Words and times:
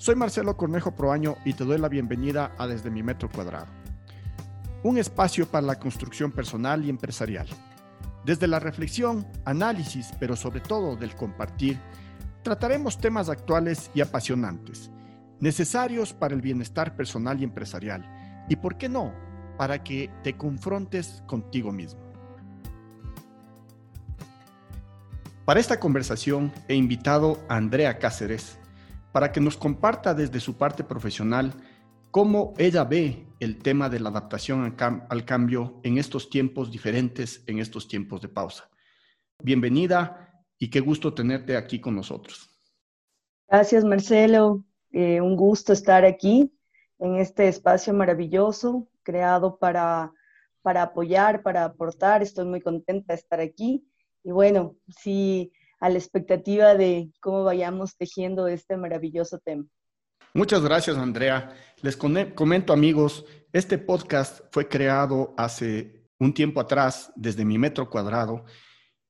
Soy 0.00 0.14
Marcelo 0.14 0.56
Cornejo 0.56 0.92
Proaño 0.92 1.36
y 1.44 1.52
te 1.52 1.62
doy 1.62 1.76
la 1.76 1.90
bienvenida 1.90 2.52
a 2.56 2.66
Desde 2.66 2.90
mi 2.90 3.02
Metro 3.02 3.28
Cuadrado, 3.28 3.66
un 4.82 4.96
espacio 4.96 5.46
para 5.46 5.66
la 5.66 5.78
construcción 5.78 6.32
personal 6.32 6.82
y 6.82 6.88
empresarial. 6.88 7.46
Desde 8.24 8.46
la 8.46 8.60
reflexión, 8.60 9.26
análisis, 9.44 10.14
pero 10.18 10.36
sobre 10.36 10.60
todo 10.60 10.96
del 10.96 11.14
compartir, 11.14 11.78
trataremos 12.42 12.96
temas 12.96 13.28
actuales 13.28 13.90
y 13.92 14.00
apasionantes, 14.00 14.90
necesarios 15.38 16.14
para 16.14 16.32
el 16.34 16.40
bienestar 16.40 16.96
personal 16.96 17.38
y 17.38 17.44
empresarial, 17.44 18.46
y 18.48 18.56
por 18.56 18.78
qué 18.78 18.88
no, 18.88 19.12
para 19.58 19.84
que 19.84 20.10
te 20.22 20.34
confrontes 20.34 21.22
contigo 21.26 21.72
mismo. 21.72 22.00
Para 25.44 25.60
esta 25.60 25.78
conversación 25.78 26.50
he 26.68 26.74
invitado 26.74 27.38
a 27.50 27.56
Andrea 27.56 27.98
Cáceres, 27.98 28.59
para 29.12 29.32
que 29.32 29.40
nos 29.40 29.56
comparta 29.56 30.14
desde 30.14 30.40
su 30.40 30.56
parte 30.56 30.84
profesional 30.84 31.52
cómo 32.10 32.54
ella 32.58 32.84
ve 32.84 33.26
el 33.40 33.58
tema 33.58 33.88
de 33.88 34.00
la 34.00 34.10
adaptación 34.10 34.76
al, 35.08 35.24
cambio 35.24 35.80
en 35.82 35.98
estos 35.98 36.28
tiempos 36.28 36.70
diferentes, 36.70 37.42
en 37.46 37.58
estos 37.58 37.88
tiempos 37.88 38.20
de 38.20 38.28
pausa. 38.28 38.68
Bienvenida 39.42 40.44
y 40.58 40.70
qué 40.70 40.80
gusto 40.80 41.14
tenerte 41.14 41.56
aquí 41.56 41.80
con 41.80 41.94
nosotros. 41.94 42.50
Gracias, 43.48 43.84
Marcelo. 43.84 44.64
Eh, 44.92 45.20
un 45.20 45.36
gusto 45.36 45.72
estar 45.72 46.04
aquí 46.04 46.52
en 46.98 47.16
este 47.16 47.48
espacio 47.48 47.94
maravilloso 47.94 48.88
creado 49.02 49.58
para, 49.58 50.12
para 50.62 50.82
apoyar, 50.82 51.42
para 51.42 51.64
aportar. 51.64 52.22
Estoy 52.22 52.44
muy 52.44 52.60
contenta 52.60 53.12
de 53.12 53.18
estar 53.18 53.40
aquí. 53.40 53.84
Y 54.22 54.32
bueno, 54.32 54.76
sí, 54.88 55.52
a 55.80 55.88
la 55.88 55.98
expectativa 55.98 56.74
de 56.74 57.10
cómo 57.20 57.42
vayamos 57.44 57.96
tejiendo 57.96 58.46
este 58.46 58.76
maravilloso 58.76 59.38
tema. 59.38 59.64
Muchas 60.34 60.62
gracias, 60.62 60.96
Andrea. 60.96 61.56
Les 61.82 61.96
comento, 61.96 62.72
amigos, 62.72 63.24
este 63.52 63.78
podcast 63.78 64.42
fue 64.52 64.68
creado 64.68 65.34
hace 65.36 66.04
un 66.20 66.32
tiempo 66.32 66.60
atrás 66.60 67.12
desde 67.16 67.44
mi 67.44 67.58
metro 67.58 67.88
cuadrado 67.90 68.44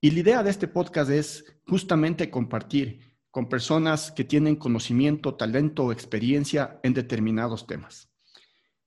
y 0.00 0.12
la 0.12 0.20
idea 0.20 0.42
de 0.42 0.50
este 0.50 0.68
podcast 0.68 1.10
es 1.10 1.44
justamente 1.66 2.30
compartir 2.30 3.18
con 3.30 3.48
personas 3.48 4.10
que 4.10 4.24
tienen 4.24 4.56
conocimiento, 4.56 5.34
talento 5.34 5.84
o 5.84 5.92
experiencia 5.92 6.80
en 6.82 6.94
determinados 6.94 7.66
temas. 7.66 8.08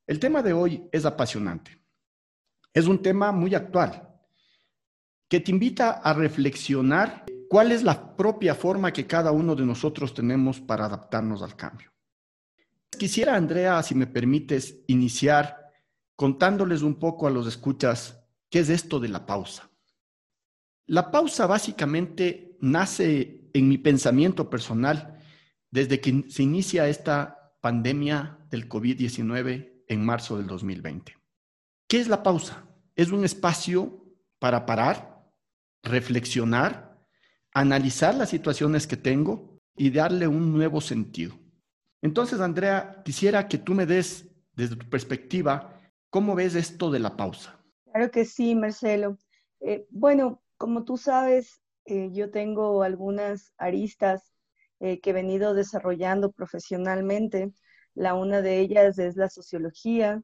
El 0.08 0.20
tema 0.20 0.42
de 0.42 0.53
hoy 0.53 0.90
es 0.92 1.06
apasionante. 1.06 1.80
Es 2.73 2.88
un 2.88 3.02
tema 3.02 3.31
muy 3.31 3.53
actual 3.53 4.09
que 5.30 5.40
te 5.40 5.52
invita 5.52 5.92
a 5.92 6.14
reflexionar 6.14 7.25
¿Cuál 7.54 7.72
es 7.72 7.84
la 7.84 8.16
propia 8.16 8.56
forma 8.56 8.92
que 8.92 9.06
cada 9.06 9.32
uno 9.32 9.54
de 9.54 9.64
nosotros 9.64 10.16
tenemos 10.16 10.59
para 10.59 10.86
adaptarnos 10.86 11.44
al 11.44 11.56
cambio? 11.56 11.94
Quisiera, 12.98 13.36
Andrea, 13.36 13.84
si 13.84 13.94
me 13.94 14.08
permites, 14.08 14.80
iniciar 14.88 15.70
contándoles 16.16 16.81
un 16.81 16.96
poco 16.96 17.28
a 17.28 17.30
los 17.30 17.46
escuchas 17.46 18.26
qué 18.50 18.58
es 18.58 18.70
esto 18.70 19.00
de 19.00 19.09
la 19.09 19.28
pausa. 19.28 19.70
La 20.88 21.12
pausa 21.12 21.46
básicamente 21.46 22.58
nace 22.59 23.52
en 23.54 23.70
mi 23.70 23.78
pensamiento 23.78 24.50
personal 24.50 25.20
desde 25.70 26.02
que 26.02 26.26
se 26.30 26.42
inicia 26.42 26.88
esta 26.88 27.54
pandemia 27.62 28.40
del 28.50 28.68
COVID-19 28.68 29.84
en 29.90 30.04
marzo 30.04 30.38
del 30.38 30.48
2020. 30.48 31.16
¿Qué 31.88 32.00
es 32.00 32.08
la 32.08 32.24
pausa? 32.24 32.66
Es 32.96 33.12
un 33.12 33.24
espacio 33.24 34.08
para 34.40 34.66
parar, 34.66 35.30
reflexionar 35.84 36.92
analizar 37.54 38.16
las 38.16 38.30
situaciones 38.30 38.88
que 38.88 38.98
tengo 38.98 39.59
y 39.76 39.92
darle 39.92 40.28
un 40.28 40.54
nuevo 40.54 40.82
sentido. 40.82 41.36
Entonces, 42.02 42.40
Andrea, 42.40 43.02
quisiera 43.06 43.48
que 43.48 43.58
tú 43.58 43.73
me 43.73 43.86
des, 43.86 44.28
desde 44.56 44.76
tu 44.76 44.90
perspectiva, 44.90 45.80
cómo 46.09 46.36
ves 46.36 46.56
esto 46.56 46.92
de 46.92 47.00
la 47.00 47.16
pausa. 47.16 47.59
Claro 47.86 48.12
que 48.12 48.25
sí, 48.25 48.56
Marcelo. 48.56 49.18
Eh, 49.62 49.88
bueno, 49.90 50.42
como 50.58 50.84
tú 50.84 50.97
sabes, 50.97 51.62
eh, 51.86 52.09
yo 52.12 52.30
tengo 52.30 52.84
algunas 52.84 53.53
aristas 53.58 54.34
eh, 54.80 55.00
que 55.00 55.12
he 55.12 55.13
venido 55.13 55.53
desarrollando 55.53 56.31
profesionalmente. 56.31 57.53
La 57.94 58.16
una 58.16 58.42
de 58.42 58.59
ellas 58.59 59.00
es 59.00 59.16
la 59.16 59.30
sociología. 59.30 60.22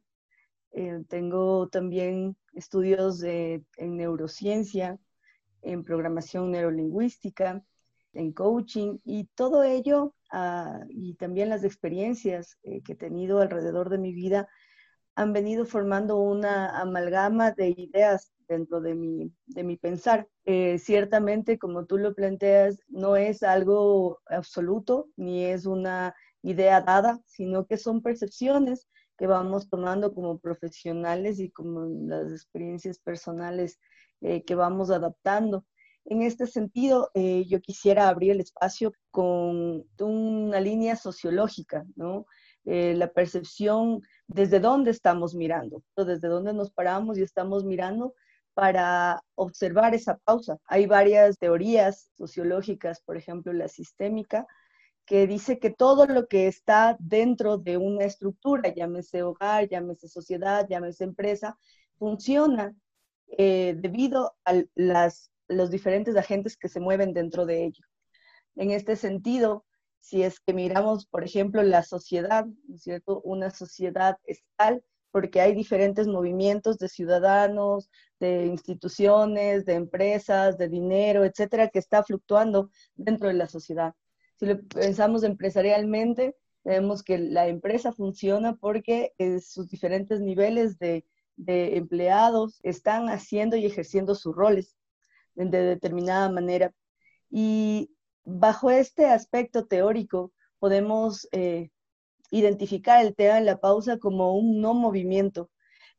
tengo 1.07 1.67
también 1.69 2.35
estudios 2.53 3.23
en 3.23 3.65
neurociencia 3.77 4.99
en 5.61 5.83
programación 5.83 6.51
neurolingüística, 6.51 7.63
en 8.13 8.31
coaching 8.33 8.97
y 9.03 9.25
todo 9.35 9.63
ello 9.63 10.15
ah, 10.31 10.81
y 10.89 11.15
también 11.15 11.49
las 11.49 11.63
experiencias 11.63 12.57
eh, 12.63 12.81
que 12.81 12.93
he 12.93 12.95
tenido 12.95 13.39
alrededor 13.39 13.89
de 13.89 13.97
mi 13.97 14.13
vida 14.13 14.47
han 15.15 15.33
venido 15.33 15.65
formando 15.65 16.17
una 16.17 16.79
amalgama 16.79 17.51
de 17.51 17.69
ideas 17.69 18.31
dentro 18.47 18.79
de 18.81 18.95
mi, 18.95 19.31
de 19.47 19.63
mi 19.63 19.75
pensar. 19.75 20.27
Eh, 20.45 20.79
ciertamente, 20.79 21.59
como 21.59 21.85
tú 21.85 21.97
lo 21.97 22.15
planteas, 22.15 22.79
no 22.87 23.15
es 23.15 23.43
algo 23.43 24.19
absoluto 24.27 25.09
ni 25.17 25.45
es 25.45 25.65
una 25.65 26.15
idea 26.41 26.81
dada, 26.81 27.19
sino 27.25 27.65
que 27.67 27.77
son 27.77 28.01
percepciones 28.01 28.87
que 29.17 29.27
vamos 29.27 29.69
tomando 29.69 30.13
como 30.13 30.39
profesionales 30.39 31.39
y 31.39 31.51
como 31.51 31.85
las 32.07 32.31
experiencias 32.31 32.97
personales 32.99 33.77
eh, 34.21 34.43
que 34.43 34.55
vamos 34.55 34.91
adaptando. 34.91 35.65
En 36.05 36.21
este 36.23 36.47
sentido, 36.47 37.11
eh, 37.13 37.45
yo 37.47 37.61
quisiera 37.61 38.09
abrir 38.09 38.31
el 38.31 38.41
espacio 38.41 38.93
con 39.11 39.85
una 39.99 40.59
línea 40.59 40.95
sociológica, 40.95 41.85
¿no? 41.95 42.25
Eh, 42.65 42.95
la 42.95 43.11
percepción 43.11 44.01
desde 44.27 44.59
dónde 44.59 44.91
estamos 44.91 45.35
mirando, 45.35 45.83
desde 45.95 46.27
dónde 46.27 46.53
nos 46.53 46.71
paramos 46.71 47.17
y 47.17 47.21
estamos 47.21 47.63
mirando 47.63 48.13
para 48.53 49.21
observar 49.35 49.95
esa 49.95 50.17
pausa. 50.17 50.57
Hay 50.65 50.85
varias 50.85 51.37
teorías 51.37 52.11
sociológicas, 52.17 53.01
por 53.01 53.15
ejemplo, 53.15 53.53
la 53.53 53.67
sistémica, 53.67 54.45
que 55.05 55.25
dice 55.27 55.59
que 55.59 55.69
todo 55.69 56.05
lo 56.05 56.27
que 56.27 56.47
está 56.47 56.97
dentro 56.99 57.57
de 57.57 57.77
una 57.77 58.05
estructura, 58.05 58.73
llámese 58.73 59.23
hogar, 59.23 59.67
llámese 59.69 60.07
sociedad, 60.07 60.67
llámese 60.69 61.05
empresa, 61.05 61.57
funciona 61.97 62.75
eh, 63.37 63.75
debido 63.77 64.35
a 64.45 64.61
las, 64.75 65.31
los 65.47 65.69
diferentes 65.71 66.15
agentes 66.15 66.57
que 66.57 66.69
se 66.69 66.79
mueven 66.79 67.13
dentro 67.13 67.45
de 67.45 67.65
ello. 67.65 67.83
En 68.55 68.71
este 68.71 68.95
sentido, 68.95 69.65
si 69.99 70.23
es 70.23 70.39
que 70.39 70.53
miramos, 70.53 71.05
por 71.05 71.23
ejemplo, 71.23 71.61
la 71.63 71.83
sociedad, 71.83 72.45
¿no 72.45 72.75
es 72.75 72.83
cierto? 72.83 73.21
Una 73.23 73.49
sociedad 73.51 74.17
es 74.25 74.43
tal 74.55 74.83
porque 75.11 75.41
hay 75.41 75.55
diferentes 75.55 76.07
movimientos 76.07 76.77
de 76.77 76.87
ciudadanos, 76.87 77.89
de 78.19 78.45
instituciones, 78.45 79.65
de 79.65 79.73
empresas, 79.73 80.57
de 80.57 80.69
dinero, 80.69 81.25
etcétera, 81.25 81.69
que 81.69 81.79
está 81.79 82.03
fluctuando 82.03 82.69
dentro 82.95 83.27
de 83.27 83.33
la 83.33 83.47
sociedad. 83.47 83.93
Si 84.35 84.45
lo 84.45 84.61
pensamos 84.67 85.23
empresarialmente, 85.23 86.35
vemos 86.63 87.03
que 87.03 87.17
la 87.17 87.47
empresa 87.47 87.91
funciona 87.91 88.55
porque 88.55 89.13
sus 89.41 89.67
diferentes 89.69 90.21
niveles 90.21 90.77
de 90.77 91.05
de 91.39 91.77
empleados 91.77 92.59
están 92.63 93.09
haciendo 93.09 93.55
y 93.55 93.65
ejerciendo 93.65 94.13
sus 94.13 94.35
roles 94.35 94.75
de 95.35 95.63
determinada 95.63 96.29
manera. 96.29 96.73
Y 97.29 97.91
bajo 98.25 98.69
este 98.69 99.05
aspecto 99.05 99.65
teórico 99.65 100.33
podemos 100.59 101.27
eh, 101.31 101.69
identificar 102.29 103.05
el 103.05 103.15
tema 103.15 103.35
de 103.35 103.45
la 103.45 103.59
pausa 103.59 103.97
como 103.97 104.35
un 104.35 104.59
no 104.59 104.73
movimiento, 104.73 105.49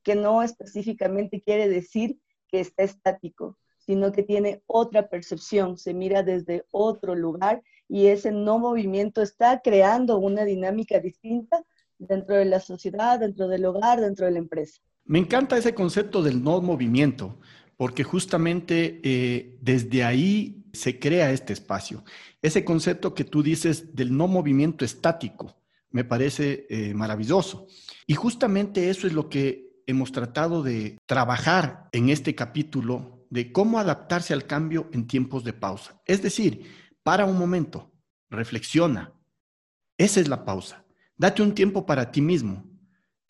que 0.03 0.15
no 0.15 0.43
específicamente 0.43 1.43
quiere 1.43 1.69
decir 1.69 2.19
que 2.49 2.61
está 2.61 2.83
estático, 2.83 3.57
sino 3.79 4.13
que 4.13 4.23
tiene 4.23 4.63
otra 4.67 5.09
percepción, 5.09 5.79
se 5.79 5.95
mira 5.95 6.23
desde 6.23 6.65
otro 6.71 7.15
lugar 7.15 7.63
y 7.89 8.09
ese 8.09 8.31
no 8.31 8.59
movimiento 8.59 9.23
está 9.23 9.61
creando 9.63 10.19
una 10.19 10.45
dinámica 10.45 11.01
distinta 11.01 11.65
dentro 11.99 12.37
de 12.37 12.45
la 12.45 12.61
sociedad, 12.61 13.19
dentro 13.19 13.49
del 13.49 13.65
hogar, 13.65 14.01
dentro 14.01 14.27
de 14.27 14.33
la 14.33 14.39
empresa. 14.39 14.81
Me 15.11 15.19
encanta 15.19 15.59
ese 15.59 15.75
concepto 15.75 16.23
del 16.23 16.41
no 16.41 16.61
movimiento, 16.63 17.41
porque 17.77 18.05
justamente 18.05 19.01
eh, 19.03 19.59
desde 19.61 20.05
ahí 20.05 20.63
se 20.73 21.01
crea 21.01 21.33
este 21.33 21.53
espacio. 21.53 22.05
Ese 22.41 22.65
concepto 22.65 23.13
que 23.13 23.25
tú 23.25 23.43
dices 23.43 23.97
del 23.97 24.17
no 24.17 24.29
movimiento 24.29 24.85
estático 24.85 25.57
me 25.91 26.05
parece 26.05 26.65
eh, 26.71 26.95
maravilloso. 26.95 27.67
Y 28.07 28.15
justamente 28.15 28.89
eso 28.89 29.09
es 29.09 29.13
lo 29.13 29.29
que 29.29 29.83
hemos 29.89 30.13
tratado 30.13 30.63
de 30.63 30.97
trabajar 31.07 31.89
en 31.91 32.09
este 32.09 32.37
capítulo 32.37 33.27
de 33.31 33.51
cómo 33.51 33.81
adaptarse 33.81 34.33
al 34.33 34.47
cambio 34.47 34.89
en 34.93 35.09
tiempos 35.09 35.43
de 35.43 35.55
pausa. 35.55 36.01
Es 36.07 36.23
decir, 36.23 36.71
para 37.03 37.25
un 37.25 37.37
momento, 37.37 37.91
reflexiona. 38.29 39.13
Esa 39.99 40.21
es 40.21 40.29
la 40.29 40.45
pausa. 40.45 40.85
Date 41.17 41.43
un 41.43 41.53
tiempo 41.53 41.85
para 41.85 42.13
ti 42.13 42.21
mismo. 42.21 42.70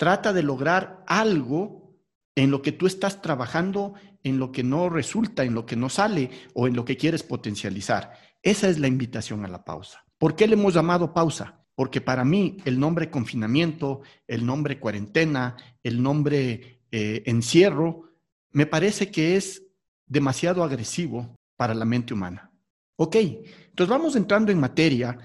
Trata 0.00 0.32
de 0.32 0.42
lograr 0.42 1.04
algo 1.06 2.00
en 2.34 2.50
lo 2.50 2.62
que 2.62 2.72
tú 2.72 2.86
estás 2.86 3.20
trabajando, 3.20 3.92
en 4.22 4.38
lo 4.38 4.50
que 4.50 4.62
no 4.62 4.88
resulta, 4.88 5.44
en 5.44 5.52
lo 5.52 5.66
que 5.66 5.76
no 5.76 5.90
sale 5.90 6.30
o 6.54 6.66
en 6.66 6.74
lo 6.74 6.86
que 6.86 6.96
quieres 6.96 7.22
potencializar. 7.22 8.14
Esa 8.42 8.70
es 8.70 8.78
la 8.78 8.88
invitación 8.88 9.44
a 9.44 9.48
la 9.48 9.62
pausa. 9.62 10.06
¿Por 10.16 10.36
qué 10.36 10.46
le 10.46 10.54
hemos 10.54 10.72
llamado 10.72 11.12
pausa? 11.12 11.60
porque 11.80 12.02
para 12.02 12.26
mí 12.26 12.58
el 12.66 12.78
nombre 12.78 13.10
confinamiento, 13.10 14.02
el 14.26 14.44
nombre 14.44 14.78
cuarentena, 14.78 15.56
el 15.82 16.02
nombre 16.02 16.82
eh, 16.90 17.22
encierro, 17.24 18.10
me 18.50 18.66
parece 18.66 19.10
que 19.10 19.36
es 19.36 19.62
demasiado 20.06 20.62
agresivo 20.62 21.36
para 21.56 21.72
la 21.72 21.86
mente 21.86 22.12
humana. 22.12 22.52
Ok, 22.96 23.16
entonces 23.16 23.88
vamos 23.88 24.14
entrando 24.14 24.52
en 24.52 24.60
materia 24.60 25.16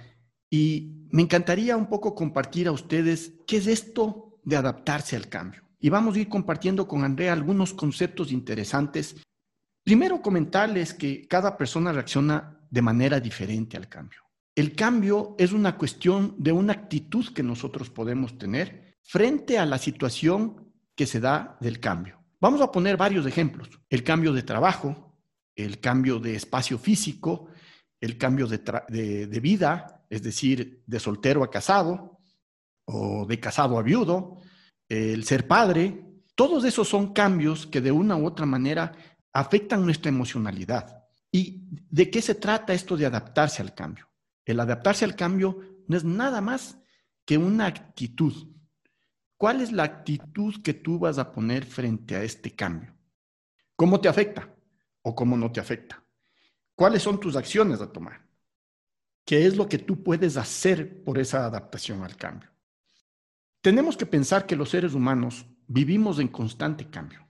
y 0.50 1.07
me 1.10 1.24
encantaría 1.24 1.75
un 1.75 1.89
poco 1.89 2.16
compartir 2.16 2.69
a 2.69 2.72
ustedes 2.72 3.33
qué 3.45 3.57
es 3.57 3.68
esto 3.68 4.35
de 4.46 4.56
adaptarse 4.56 5.16
al 5.16 5.28
cambio. 5.28 5.64
Y 5.80 5.90
vamos 5.90 6.16
a 6.16 6.20
ir 6.20 6.30
compartiendo 6.30 6.88
con 6.88 7.04
Andrea 7.04 7.34
algunos 7.34 7.74
conceptos 7.74 8.32
interesantes. 8.32 9.16
Primero 9.84 10.22
comentarles 10.22 10.94
que 10.94 11.28
cada 11.28 11.58
persona 11.58 11.92
reacciona 11.92 12.58
de 12.70 12.82
manera 12.82 13.20
diferente 13.20 13.76
al 13.76 13.90
cambio. 13.90 14.22
El 14.56 14.74
cambio 14.74 15.36
es 15.38 15.52
una 15.52 15.78
cuestión 15.78 16.36
de 16.38 16.52
una 16.54 16.74
actitud 16.74 17.34
que 17.34 17.44
nosotros 17.44 17.90
podemos 17.90 18.38
tener 18.38 18.96
frente 19.04 19.60
a 19.60 19.66
la 19.66 19.78
situación 19.78 20.72
que 20.96 21.06
se 21.06 21.20
da 21.20 21.58
del 21.60 21.80
cambio. 21.80 22.24
Vamos 22.40 22.62
a 22.62 22.72
poner 22.72 22.96
varios 22.96 23.26
ejemplos. 23.26 23.70
El 23.90 24.04
cambio 24.04 24.32
de 24.32 24.44
trabajo, 24.44 25.18
el 25.56 25.80
cambio 25.80 26.20
de 26.20 26.36
espacio 26.36 26.78
físico, 26.78 27.50
el 28.00 28.18
cambio 28.18 28.48
de, 28.48 29.40
vida, 29.42 30.06
es 30.10 30.24
decir, 30.24 30.84
de 30.86 31.00
soltero 31.00 31.44
a 31.44 31.52
casado 31.52 32.15
o 32.86 33.26
de 33.26 33.40
casado 33.40 33.78
a 33.78 33.84
viudo, 33.84 34.38
el 34.88 35.24
ser 35.24 35.48
padre. 35.48 36.06
Todos 36.36 36.66
esos 36.66 36.88
son 36.88 37.14
cambios 37.14 37.68
que 37.68 37.82
de 37.82 37.92
una 37.92 38.16
u 38.16 38.26
otra 38.26 38.46
manera 38.46 38.94
afectan 39.34 39.86
nuestra 39.86 40.10
emocionalidad. 40.10 41.04
¿Y 41.32 41.64
de 41.70 42.10
qué 42.10 42.22
se 42.22 42.36
trata 42.36 42.74
esto 42.74 42.96
de 42.96 43.06
adaptarse 43.06 43.62
al 43.62 43.74
cambio? 43.74 44.10
El 44.46 44.60
adaptarse 44.60 45.06
al 45.06 45.16
cambio 45.16 45.60
no 45.88 45.98
es 45.98 46.04
nada 46.04 46.40
más 46.42 46.78
que 47.26 47.38
una 47.38 47.66
actitud. 47.66 48.34
¿Cuál 49.38 49.62
es 49.62 49.72
la 49.72 49.84
actitud 49.84 50.62
que 50.64 50.74
tú 50.74 51.00
vas 51.00 51.18
a 51.18 51.32
poner 51.32 51.66
frente 51.66 52.16
a 52.16 52.24
este 52.24 52.56
cambio? 52.56 52.96
¿Cómo 53.76 54.00
te 54.00 54.08
afecta 54.08 54.56
o 55.02 55.14
cómo 55.14 55.36
no 55.36 55.52
te 55.52 55.60
afecta? 55.60 56.02
¿Cuáles 56.76 57.04
son 57.04 57.20
tus 57.20 57.36
acciones 57.36 57.82
a 57.82 57.92
tomar? 57.92 58.26
¿Qué 59.26 59.46
es 59.46 59.58
lo 59.58 59.68
que 59.68 59.80
tú 59.80 60.04
puedes 60.04 60.38
hacer 60.38 61.04
por 61.04 61.18
esa 61.18 61.46
adaptación 61.46 62.04
al 62.04 62.16
cambio? 62.16 62.55
Tenemos 63.66 63.98
que 63.98 64.06
pensar 64.06 64.46
que 64.46 64.56
los 64.56 64.70
seres 64.70 64.94
humanos 64.94 65.48
vivimos 65.66 66.20
en 66.20 66.28
constante 66.28 66.88
cambio. 66.88 67.28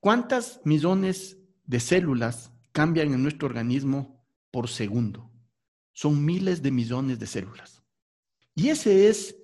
¿Cuántas 0.00 0.60
millones 0.66 1.38
de 1.64 1.80
células 1.80 2.52
cambian 2.72 3.14
en 3.14 3.22
nuestro 3.22 3.48
organismo 3.48 4.22
por 4.50 4.68
segundo? 4.68 5.32
son 5.94 6.22
miles 6.22 6.62
de 6.62 6.70
millones 6.70 7.18
de 7.18 7.26
células. 7.26 7.82
Y 8.54 8.68
ese 8.68 9.08
es 9.08 9.34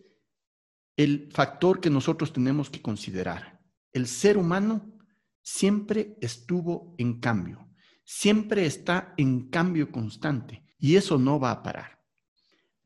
el 0.98 1.30
factor 1.32 1.80
que 1.80 1.88
nosotros 1.88 2.30
tenemos 2.30 2.68
que 2.68 2.82
considerar. 2.82 3.58
El 3.90 4.06
ser 4.06 4.36
humano 4.36 4.92
siempre 5.40 6.18
estuvo 6.20 6.94
en 6.98 7.20
cambio, 7.20 7.70
siempre 8.04 8.66
está 8.66 9.14
en 9.16 9.48
cambio 9.48 9.90
constante 9.90 10.62
y 10.78 10.96
eso 10.96 11.16
no 11.16 11.40
va 11.40 11.52
a 11.52 11.62
parar. 11.62 11.97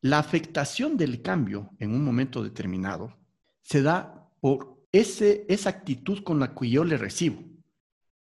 La 0.03 0.19
afectación 0.19 0.97
del 0.97 1.23
cambio 1.23 1.71
en 1.79 1.95
un 1.95 2.05
momento 2.05 2.43
determinado 2.43 3.17
se 3.61 3.83
da 3.83 4.29
por 4.41 4.85
ese, 4.91 5.47
esa 5.49 5.71
actitud 5.71 6.25
con 6.25 6.41
la 6.41 6.57
que 6.57 6.69
yo 6.69 6.83
le 6.83 6.97
recibo. 6.99 7.41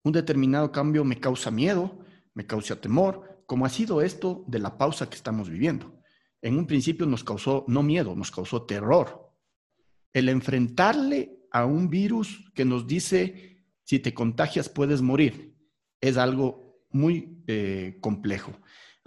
Un 0.03 0.13
determinado 0.13 0.73
cambio 0.73 1.05
me 1.05 1.21
causa 1.21 1.51
miedo, 1.51 1.99
me 2.33 2.47
causa 2.47 2.81
temor, 2.81 3.43
como 3.45 3.67
ha 3.67 3.69
sido 3.69 4.01
esto 4.01 4.43
de 4.47 4.59
la 4.59 4.79
pausa 4.79 5.11
que 5.11 5.17
estamos 5.17 5.51
viviendo. 5.51 6.01
En 6.41 6.57
un 6.57 6.67
principio 6.67 7.05
nos 7.05 7.23
causó 7.23 7.67
no 7.69 7.83
miedo, 7.83 8.17
nos 8.17 8.31
causó 8.31 8.63
terror. 8.63 9.31
El 10.15 10.31
enfrentarle 10.31 11.41
a 11.53 11.67
un 11.67 11.91
virus 11.91 12.51
que 12.55 12.65
nos 12.65 12.87
dice, 12.87 13.67
si 13.85 13.99
te 13.99 14.15
contagias 14.15 14.71
puedes 14.71 15.03
morir, 15.03 15.55
es 16.01 16.17
algo 16.17 16.81
muy 16.89 17.43
eh, 17.47 17.99
complejo. 18.01 18.59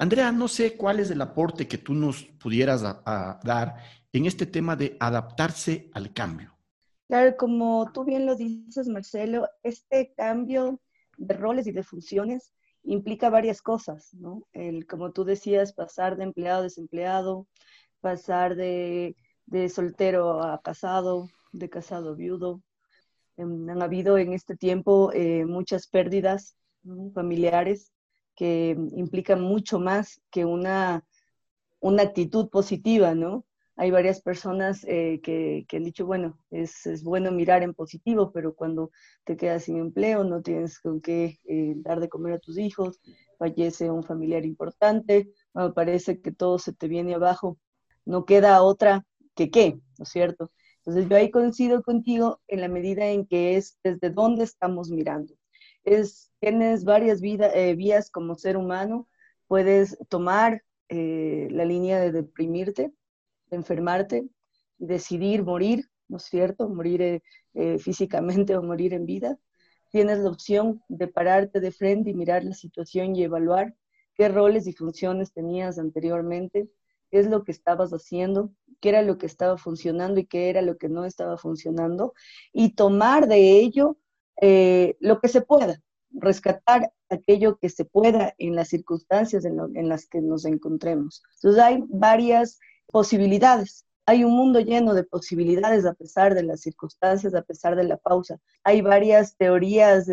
Andrea, 0.02 0.32
no 0.32 0.48
sé 0.48 0.78
cuál 0.78 1.02
es 1.02 1.12
el 1.12 1.20
aporte 1.20 1.68
que 1.68 1.78
tú 1.78 1.94
nos 1.94 2.24
pudieras 2.24 2.82
dar 2.82 3.76
en 4.14 4.26
este 4.26 4.46
tema 4.46 4.78
de 4.78 4.96
adaptarse 4.98 5.92
al 5.94 6.14
cambio. 6.14 6.56
Claro, 7.10 7.36
como 7.36 7.92
tú 7.92 8.06
bien 8.06 8.26
lo 8.26 8.38
dices, 8.38 8.88
Marcelo, 8.88 9.46
este 9.62 10.14
cambio 10.16 10.80
de 11.18 11.34
roles 11.34 11.68
y 11.68 11.74
de 11.74 11.84
funciones 11.84 12.54
implica 12.84 13.30
varias 13.30 13.62
cosas, 13.62 14.14
¿no? 14.14 14.48
El, 14.54 14.88
como 14.88 15.12
tú 15.12 15.26
decías, 15.26 15.74
pasar 15.74 16.16
de 16.16 16.24
empleado 16.24 16.60
a 16.62 16.64
desempleado, 16.64 17.46
pasar 18.00 18.56
de, 18.56 19.18
soltero 19.68 20.42
a 20.42 20.62
casado, 20.62 21.28
de 21.52 21.70
casado 21.70 22.12
a 22.12 22.16
viudo. 22.16 22.62
Em, 23.36 23.70
han 23.70 23.82
habido 23.82 24.18
en 24.18 24.32
este 24.32 24.56
tiempo 24.56 25.12
eh, 25.12 25.44
muchas 25.46 25.88
pérdidas 25.88 26.56
familiares 27.14 27.92
que 28.40 28.78
implican 28.94 29.42
mucho 29.42 29.80
más 29.80 30.22
que 30.32 30.46
una, 30.46 31.04
una 31.82 32.04
actitud 32.04 32.48
positiva, 32.50 33.14
¿no? 33.14 33.44
hay 33.76 33.92
varias 33.92 34.22
personas 34.22 34.86
eh, 34.90 35.20
que, 35.24 35.66
han 35.72 35.84
dicho, 35.84 36.06
bueno, 36.06 36.38
es, 36.52 37.02
bueno 37.04 37.32
mirar 37.32 37.64
en 37.64 37.74
positivo, 37.74 38.32
pero 38.34 38.54
cuando 38.54 38.92
te 39.26 39.36
quedas 39.36 39.64
sin 39.64 39.78
empleo, 39.78 40.24
no 40.24 40.42
tienes 40.42 40.80
con 40.80 41.02
qué 41.02 41.40
eh, 41.46 41.74
dar 41.78 42.00
de 42.00 42.08
comer 42.08 42.34
a 42.34 42.40
tus 42.40 42.58
hijos, 42.58 43.02
fallece 43.38 43.92
un 43.92 44.04
familiar 44.04 44.46
importante, 44.46 45.30
me 45.54 45.72
parece 45.72 46.22
que 46.22 46.32
todo 46.32 46.60
se 46.60 46.74
te 46.74 46.88
viene 46.88 47.16
abajo, 47.16 47.58
no 48.06 48.24
queda 48.24 48.64
otra 48.64 49.06
que 49.36 49.50
qué, 49.50 49.80
¿no 49.98 50.04
es 50.04 50.10
cierto? 50.10 50.52
Entonces 50.80 51.10
yo 51.10 51.18
ahí 51.18 51.30
coincido 51.30 51.84
contigo 51.84 52.40
en 52.48 52.62
la 52.62 52.70
medida 52.70 53.08
en 53.08 53.26
que 53.26 53.58
es 53.58 53.80
desde 53.84 54.10
dónde 54.10 54.46
estamos 54.46 54.90
mirando. 54.90 55.34
Es, 55.84 56.32
tienes 56.40 56.84
varias 56.84 57.22
eh, 57.24 57.76
vías 57.76 58.10
como 58.12 58.36
ser 58.36 58.58
humano, 58.58 59.08
puedes 59.48 59.98
tomar 60.10 60.64
la 60.92 61.66
línea 61.66 62.00
de 62.00 62.12
deprimirte, 62.12 62.92
enfermarte 63.52 64.28
y 64.80 64.86
decidir 64.86 65.44
morir, 65.44 65.90
¿no 66.08 66.18
es 66.18 66.24
cierto? 66.24 66.70
Morir 66.70 67.02
eh, 67.02 67.24
eh, 67.54 67.78
físicamente 67.80 68.56
o 68.58 68.64
morir 68.64 68.94
en 68.94 69.06
vida. 69.06 69.38
Tienes 69.92 70.20
la 70.20 70.30
opción 70.30 70.82
de 70.88 71.08
pararte 71.08 71.60
de 71.60 71.72
frente 71.72 72.12
y 72.12 72.14
mirar 72.14 72.44
la 72.44 72.54
situación 72.54 73.16
y 73.16 73.24
evaluar 73.24 73.76
qué 74.16 74.30
roles 74.30 74.68
y 74.68 74.74
funciones 74.74 75.34
tenías 75.34 75.80
anteriormente, 75.80 76.70
qué 77.10 77.20
es 77.20 77.28
lo 77.28 77.44
que 77.44 77.52
estabas 77.52 77.92
haciendo, 77.92 78.52
qué 78.82 78.90
era 78.90 79.02
lo 79.02 79.18
que 79.18 79.26
estaba 79.26 79.58
funcionando 79.58 80.20
y 80.20 80.26
qué 80.26 80.50
era 80.50 80.62
lo 80.62 80.78
que 80.78 80.90
no 80.90 81.06
estaba 81.06 81.38
funcionando, 81.38 82.14
y 82.54 82.76
tomar 82.76 83.28
de 83.28 83.60
ello 83.60 83.98
eh, 84.42 84.96
lo 85.00 85.20
que 85.20 85.28
se 85.28 85.42
pueda, 85.42 85.82
rescatar 86.12 86.92
aquello 87.10 87.58
que 87.58 87.70
se 87.70 87.86
pueda 87.86 88.34
en 88.38 88.56
las 88.56 88.70
circunstancias 88.70 89.46
en, 89.46 89.60
en, 89.76 89.90
las 89.90 90.08
que 90.08 90.22
nos 90.22 90.46
encontremos. 90.46 91.24
Entonces 91.36 91.62
hay 91.62 91.84
varias 91.88 92.60
posibilidades. 92.88 93.86
Hay 94.06 94.24
un 94.24 94.36
mundo 94.36 94.60
lleno 94.60 94.94
de 94.94 95.04
posibilidades 95.04 95.86
a 95.86 95.94
pesar 95.94 96.34
de 96.34 96.44
las 96.44 96.62
circunstancias, 96.62 97.36
a 97.36 97.44
pesar 97.44 97.76
de 97.76 97.84
la 97.84 97.98
pausa. 97.98 98.40
Hay 98.64 98.82
varias 98.82 99.36
teorías 99.38 100.08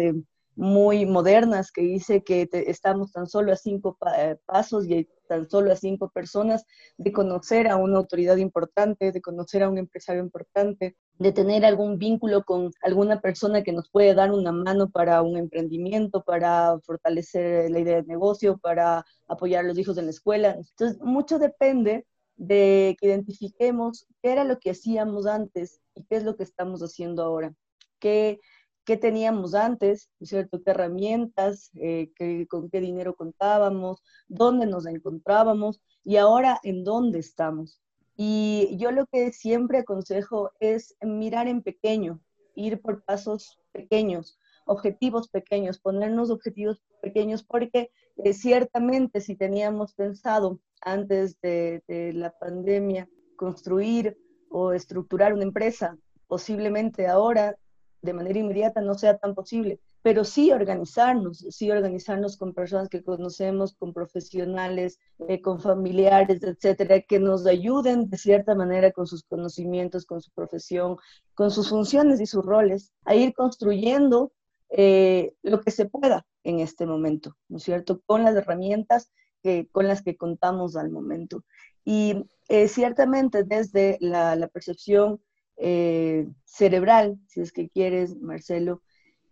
muy 0.56 1.04
modernas 1.04 1.70
que 1.70 1.82
dice 1.82 2.24
que 2.24 2.48
estamos 2.52 3.12
tan 3.12 3.26
solo 3.26 3.52
a 3.52 3.56
cinco 3.56 3.96
eh, 4.18 4.36
pasos 4.46 4.86
y 4.88 5.06
tan 5.28 5.48
solo 5.48 5.72
a 5.72 5.76
cinco 5.76 6.08
personas 6.08 6.64
de 6.96 7.12
conocer 7.12 7.68
a 7.68 7.76
una 7.76 7.98
autoridad 7.98 8.38
importante, 8.38 9.12
de 9.12 9.20
conocer 9.20 9.62
a 9.62 9.68
un 9.68 9.78
empresario 9.78 10.22
importante, 10.22 10.96
de 11.18 11.32
tener 11.32 11.64
algún 11.64 11.98
vínculo 11.98 12.42
con 12.44 12.70
alguna 12.82 13.20
persona 13.20 13.62
que 13.62 13.72
nos 13.72 13.90
puede 13.90 14.14
dar 14.14 14.32
una 14.32 14.52
mano 14.52 14.90
para 14.90 15.22
un 15.22 15.36
emprendimiento, 15.36 16.24
para 16.24 16.78
fortalecer 16.80 17.70
la 17.70 17.80
idea 17.80 17.96
de 17.96 18.04
negocio, 18.04 18.58
para 18.58 19.04
apoyar 19.28 19.64
a 19.64 19.68
los 19.68 19.78
hijos 19.78 19.98
en 19.98 20.06
la 20.06 20.10
escuela. 20.10 20.56
Entonces, 20.58 20.98
mucho 21.02 21.38
depende 21.38 22.06
de 22.36 22.96
que 22.98 23.08
identifiquemos 23.08 24.06
qué 24.22 24.32
era 24.32 24.44
lo 24.44 24.58
que 24.58 24.70
hacíamos 24.70 25.26
antes 25.26 25.80
y 25.94 26.04
qué 26.04 26.16
es 26.16 26.24
lo 26.24 26.36
que 26.36 26.44
estamos 26.44 26.80
haciendo 26.80 27.22
ahora. 27.22 27.54
¿Qué, 27.98 28.40
qué 28.86 28.96
teníamos 28.96 29.54
antes? 29.54 30.08
¿Cierto? 30.22 30.62
¿Qué 30.62 30.70
herramientas? 30.70 31.70
Eh, 31.74 32.12
¿Con 32.48 32.70
qué 32.70 32.80
dinero 32.80 33.16
contábamos? 33.16 34.02
¿Dónde 34.28 34.66
nos 34.66 34.86
encontrábamos? 34.86 35.82
Y 36.04 36.16
ahora, 36.16 36.60
¿en 36.62 36.84
dónde 36.84 37.18
estamos? 37.18 37.82
Y 38.16 38.76
yo 38.78 38.92
lo 38.92 39.06
que 39.06 39.32
siempre 39.32 39.80
aconsejo 39.80 40.52
es 40.60 40.96
mirar 41.02 41.48
en 41.48 41.62
pequeño, 41.62 42.20
ir 42.54 42.80
por 42.80 43.04
pasos 43.04 43.60
pequeños, 43.72 44.38
objetivos 44.66 45.28
pequeños, 45.28 45.80
ponernos 45.80 46.30
objetivos 46.30 46.80
pequeños, 47.02 47.42
porque 47.42 47.90
eh, 48.24 48.32
ciertamente 48.32 49.20
si 49.20 49.34
teníamos 49.34 49.94
pensado 49.94 50.60
antes 50.80 51.38
de, 51.40 51.82
la 52.14 52.30
pandemia 52.38 53.08
construir 53.34 54.16
o 54.48 54.72
estructurar 54.72 55.34
una 55.34 55.42
empresa, 55.42 55.98
posiblemente 56.28 57.08
ahora 57.08 57.56
de 58.02 58.12
manera 58.12 58.38
inmediata 58.38 58.80
no 58.80 58.94
sea 58.94 59.18
tan 59.18 59.34
posible, 59.34 59.80
pero 60.02 60.24
sí 60.24 60.52
organizarnos, 60.52 61.38
sí 61.50 61.70
organizarnos 61.70 62.36
con 62.36 62.54
personas 62.54 62.88
que 62.88 63.02
conocemos, 63.02 63.74
con 63.74 63.92
profesionales, 63.92 65.00
eh, 65.28 65.40
con 65.40 65.60
familiares, 65.60 66.42
etcétera, 66.42 67.00
que 67.00 67.18
nos 67.18 67.46
ayuden 67.46 68.08
de 68.08 68.16
cierta 68.16 68.54
manera 68.54 68.92
con 68.92 69.06
sus 69.06 69.24
conocimientos, 69.24 70.06
con 70.06 70.20
su 70.20 70.30
profesión, 70.32 70.96
con 71.34 71.50
sus 71.50 71.70
funciones 71.70 72.20
y 72.20 72.26
sus 72.26 72.44
roles, 72.44 72.92
a 73.04 73.14
ir 73.14 73.34
construyendo 73.34 74.32
eh, 74.70 75.34
lo 75.42 75.60
que 75.60 75.70
se 75.70 75.86
pueda 75.86 76.26
en 76.44 76.60
este 76.60 76.86
momento, 76.86 77.36
¿no 77.48 77.56
es 77.56 77.64
cierto? 77.64 78.00
Con 78.06 78.24
las 78.24 78.36
herramientas 78.36 79.10
que, 79.42 79.68
con 79.72 79.88
las 79.88 80.02
que 80.02 80.16
contamos 80.16 80.76
al 80.76 80.90
momento. 80.90 81.44
Y 81.84 82.24
eh, 82.48 82.68
ciertamente 82.68 83.42
desde 83.42 83.98
la, 84.00 84.48
percepción 84.52 85.20
cerebral, 85.56 87.18
si 87.26 87.40
es 87.40 87.52
que 87.52 87.68
quieres, 87.68 88.16
Marcelo, 88.16 88.82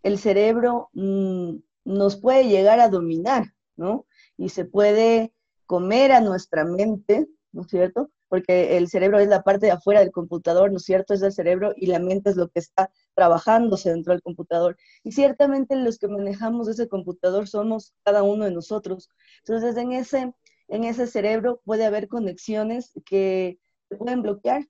el 0.03 0.19
cerebro 0.19 0.91
mm, 0.93 1.57
nos 1.85 2.17
puede 2.17 2.49
llegar 2.49 2.81
a 2.81 2.89
dominar, 2.89 3.55
¿no? 3.77 4.07
Y 4.37 4.51
se 4.51 4.65
puede 4.65 5.33
comer 5.67 6.13
a 6.13 6.21
nuestra 6.21 6.65
mente, 6.65 7.27
¿no 7.53 7.63
es 7.63 7.69
cierto? 7.69 8.11
Porque 8.29 8.77
el 8.77 8.89
cerebro 8.89 9.19
es 9.19 9.29
la 9.29 9.43
parte 9.43 9.67
de 9.67 9.73
afuera 9.73 10.01
del 10.01 10.13
computador, 10.13 10.71
¿no 10.71 10.79
es 10.79 10.85
cierto? 10.85 11.15
Es 11.15 11.23
el 11.23 11.33
cerebro 11.33 11.73
y 11.77 11.87
la 11.87 11.99
mente 11.99 12.31
es 12.31 12.37
lo 12.37 12.49
que 12.49 12.59
está 12.59 12.91
trabajándose 13.15 13.91
dentro 13.91 14.13
del 14.13 14.23
computador. 14.23 14.77
Y 15.05 15.13
ciertamente 15.13 15.77
los 15.77 15.99
que 15.99 16.09
manejamos 16.09 16.69
ese 16.69 16.89
computador 16.89 17.49
somos 17.49 17.95
cada 18.05 18.23
uno 18.23 18.45
de 18.45 18.51
nosotros. 18.51 19.09
Entonces, 19.41 19.77
en 19.77 19.93
ese, 19.93 20.35
en 20.69 20.85
ese 20.85 21.07
cerebro 21.07 21.61
puede 21.65 21.85
haber 21.87 22.09
conexiones 22.09 22.93
que 23.07 23.59
se 23.89 23.97
pueden 23.97 24.23
bloquear. 24.23 24.67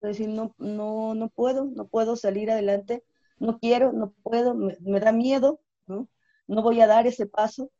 Decir, 0.00 0.28
no, 0.28 0.54
no, 0.58 1.14
no 1.14 1.28
puedo, 1.28 1.66
no 1.66 1.86
puedo 1.86 2.16
salir 2.16 2.50
adelante 2.50 3.04
no 3.40 3.58
quiero, 3.58 3.92
no 3.92 4.12
puedo, 4.22 4.54
me, 4.54 5.00
da 5.00 5.12
miedo, 5.12 5.60
¿no? 5.86 6.08
no 6.46 6.62
voy 6.62 6.80
a 6.80 6.86
dar 6.86 7.06
ese 7.06 7.26
paso. 7.26 7.72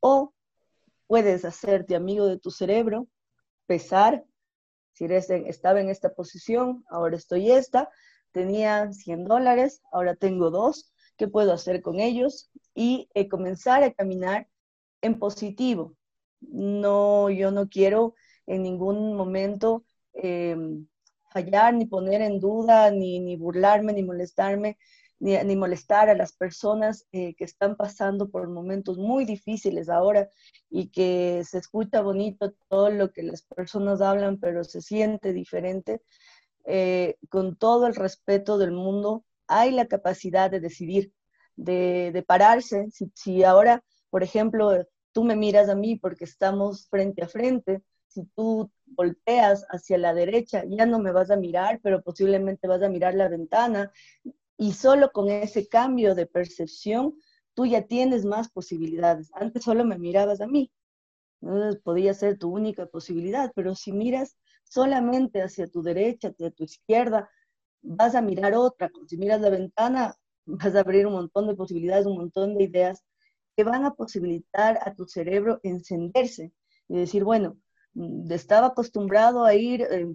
O 0.00 0.32
puedes 1.06 1.44
hacerte 1.44 1.94
amigo 1.94 2.26
de 2.26 2.38
tu 2.38 2.50
cerebro, 2.50 3.06
pesar, 3.66 4.24
si 4.94 5.04
eres 5.04 5.30
estaba 5.30 5.80
en 5.80 5.90
esta 5.90 6.14
posición, 6.14 6.84
ahora 6.88 7.16
estoy 7.16 7.52
esta, 7.52 7.90
tenía 8.32 8.90
100 8.92 9.24
dólares, 9.24 9.82
ahora 9.92 10.16
tengo 10.16 10.50
dos, 10.50 10.92
¿qué 11.16 11.28
puedo 11.28 11.52
hacer 11.52 11.82
con 11.82 12.00
ellos? 12.00 12.50
Y 12.74 13.08
eh, 13.14 13.28
comenzar 13.28 13.82
a 13.84 13.92
caminar 13.92 14.48
en 15.02 15.18
positivo. 15.18 15.94
No, 16.40 17.30
yo 17.30 17.50
no 17.50 17.68
quiero 17.68 18.14
en 18.46 18.62
ningún 18.62 19.14
momento 19.14 19.84
em, 20.14 20.86
fallar, 21.32 21.74
ni 21.74 21.86
poner 21.86 22.22
en 22.22 22.38
duda, 22.38 22.90
ni, 22.90 23.18
ni 23.20 23.36
burlarme, 23.36 23.92
ni 23.92 24.02
molestarme 24.02 24.76
ni, 25.22 25.54
molestar 25.54 26.08
a 26.08 26.16
las 26.16 26.32
personas 26.32 27.06
eh, 27.12 27.34
que 27.36 27.44
están 27.44 27.76
pasando 27.76 28.28
por 28.28 28.48
momentos 28.48 28.98
muy 28.98 29.24
difíciles 29.24 29.88
ahora 29.88 30.28
y 30.68 30.88
que 30.88 31.44
se 31.44 31.58
escucha 31.58 32.02
bonito 32.02 32.52
todo 32.68 32.90
lo 32.90 33.12
que 33.12 33.22
las 33.22 33.42
personas 33.42 34.00
hablan, 34.00 34.38
pero 34.38 34.64
se 34.64 34.80
siente 34.82 35.32
diferente. 35.32 36.02
Eh, 36.64 37.18
con 37.28 37.54
todo 37.56 37.86
el 37.86 37.94
respeto 37.94 38.58
del 38.58 38.72
mundo, 38.72 39.24
hay 39.46 39.70
la 39.70 39.86
capacidad 39.86 40.50
de 40.50 40.58
decidir, 40.58 41.12
de, 41.54 42.24
pararse. 42.26 42.90
Si, 42.90 43.12
si 43.14 43.44
ahora, 43.44 43.84
por 44.10 44.24
ejemplo, 44.24 44.72
tú 45.12 45.22
me 45.22 45.36
miras 45.36 45.68
a 45.68 45.76
mí 45.76 45.94
porque 45.94 46.24
estamos 46.24 46.88
frente 46.88 47.22
a 47.22 47.28
frente, 47.28 47.82
si 48.12 48.24
tú 48.36 48.70
volteas 48.86 49.64
hacia 49.70 49.98
la 49.98 50.14
derecha, 50.14 50.64
ya 50.68 50.86
no 50.86 50.98
me 50.98 51.12
vas 51.12 51.30
a 51.30 51.36
mirar, 51.36 51.80
pero 51.82 52.02
posiblemente 52.02 52.68
vas 52.68 52.82
a 52.82 52.88
mirar 52.88 53.14
la 53.14 53.28
ventana 53.28 53.90
y 54.56 54.72
solo 54.72 55.10
con 55.12 55.28
ese 55.28 55.68
cambio 55.68 56.14
de 56.14 56.26
percepción, 56.26 57.18
tú 57.54 57.66
ya 57.66 57.82
tienes 57.82 58.24
más 58.24 58.50
posibilidades. 58.50 59.30
Antes 59.34 59.64
solo 59.64 59.84
me 59.84 59.98
mirabas 59.98 60.40
a 60.40 60.46
mí. 60.46 60.70
¿no? 61.40 61.74
Podía 61.82 62.14
ser 62.14 62.38
tu 62.38 62.50
única 62.50 62.86
posibilidad, 62.86 63.50
pero 63.54 63.74
si 63.74 63.92
miras 63.92 64.36
solamente 64.64 65.42
hacia 65.42 65.66
tu 65.66 65.82
derecha, 65.82 66.28
hacia 66.28 66.50
tu 66.50 66.64
izquierda, 66.64 67.28
vas 67.82 68.14
a 68.14 68.22
mirar 68.22 68.54
otra. 68.54 68.90
Si 69.08 69.16
miras 69.16 69.40
la 69.40 69.50
ventana, 69.50 70.14
vas 70.46 70.74
a 70.74 70.80
abrir 70.80 71.06
un 71.06 71.14
montón 71.14 71.48
de 71.48 71.54
posibilidades, 71.54 72.06
un 72.06 72.16
montón 72.16 72.56
de 72.56 72.64
ideas 72.64 73.04
que 73.56 73.64
van 73.64 73.84
a 73.84 73.94
posibilitar 73.94 74.78
a 74.82 74.94
tu 74.94 75.06
cerebro 75.06 75.60
encenderse 75.62 76.52
y 76.88 76.96
decir, 76.96 77.24
bueno, 77.24 77.56
estaba 78.30 78.68
acostumbrado 78.68 79.44
a 79.44 79.54
ir 79.54 79.82
eh, 79.82 80.14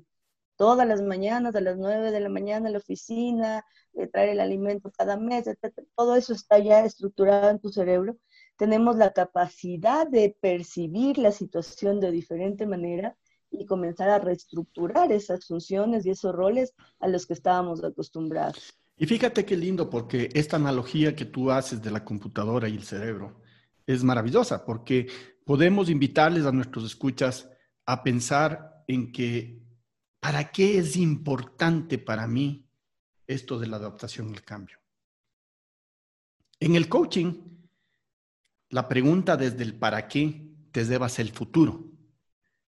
todas 0.56 0.88
las 0.88 1.02
mañanas 1.02 1.56
a 1.56 1.62
las 1.62 1.78
9 1.78 2.12
de 2.12 2.20
la 2.20 2.30
mañana 2.30 2.70
a 2.70 2.72
la 2.72 2.80
oficina, 2.80 3.64
de 3.94 4.08
traer 4.08 4.30
el 4.30 4.40
alimento 4.40 4.92
cada 4.92 5.18
mes, 5.18 5.48
etc. 5.48 5.74
Todo 5.96 6.16
eso 6.16 6.34
está 6.34 6.60
ya 6.60 6.84
estructurado 6.84 7.50
en 7.50 7.60
tu 7.60 7.70
cerebro. 7.70 8.18
Tenemos 8.58 8.96
la 8.98 9.14
capacidad 9.14 10.08
de 10.08 10.36
percibir 10.42 11.18
la 11.18 11.32
situación 11.32 12.00
de 12.00 12.12
diferente 12.12 12.66
manera 12.66 13.16
y 13.52 13.66
comenzar 13.66 14.10
a 14.10 14.20
reestructurar 14.20 15.12
esas 15.12 15.46
funciones 15.46 16.06
y 16.06 16.10
esos 16.10 16.34
roles 16.34 16.74
a 17.00 17.08
los 17.08 17.26
que 17.26 17.34
estábamos 17.34 17.84
acostumbrados. 17.84 18.74
Y 18.98 19.06
fíjate 19.06 19.46
qué 19.46 19.56
lindo, 19.56 19.90
porque 19.90 20.30
esta 20.34 20.56
analogía 20.56 21.16
que 21.16 21.26
tú 21.26 21.52
haces 21.52 21.82
de 21.82 21.92
la 21.92 22.04
computadora 22.04 22.68
y 22.68 22.76
el 22.76 22.84
cerebro 22.84 23.42
es 23.86 24.04
maravillosa, 24.04 24.66
porque 24.66 25.08
podemos 25.46 25.90
invitarles 25.90 26.46
a 26.46 26.52
nuestros 26.52 26.84
escuchas 26.84 27.48
a 27.88 28.04
pensar 28.04 28.84
en 28.88 29.12
que 29.12 29.68
¿Para 30.20 30.52
qué 30.52 30.78
es 30.78 30.98
importante 30.98 31.98
para 31.98 32.28
mí 32.28 32.70
esto 33.28 33.60
de 33.60 33.68
la 33.68 33.78
adaptación 33.78 34.30
al 34.34 34.44
cambio? 34.44 34.78
En 36.60 36.76
el 36.76 36.90
coaching, 36.90 37.34
la 38.70 38.88
pregunta 38.88 39.38
desde 39.38 39.64
el 39.64 39.78
para 39.78 40.08
qué 40.08 40.52
te 40.72 40.84
lleva 40.84 41.06
hacia 41.06 41.22
el 41.22 41.32
futuro 41.32 41.86